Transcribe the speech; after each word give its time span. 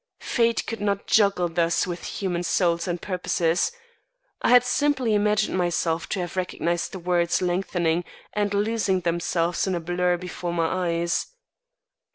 Fate 0.17 0.65
could 0.65 0.81
not 0.81 1.05
juggle 1.05 1.47
thus 1.47 1.85
with 1.85 2.03
human 2.05 2.41
souls 2.41 2.87
and 2.87 2.99
purposes. 3.03 3.71
I 4.41 4.49
had 4.49 4.63
simply 4.63 5.13
imagined 5.13 5.55
myself 5.55 6.09
to 6.09 6.19
have 6.21 6.35
recognised 6.35 6.91
the 6.91 6.97
words 6.97 7.39
lengthening 7.39 8.03
and 8.33 8.51
losing 8.51 9.01
themselves 9.01 9.67
in 9.67 9.75
a 9.75 9.79
blur 9.79 10.17
before 10.17 10.53
my 10.55 10.87
eyes. 10.89 11.27